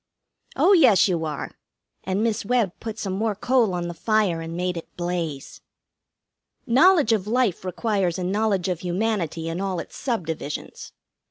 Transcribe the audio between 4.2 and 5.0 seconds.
and made it